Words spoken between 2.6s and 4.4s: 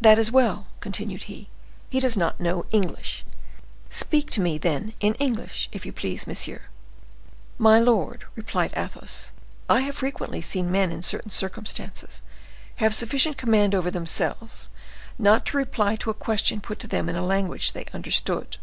English. Speak to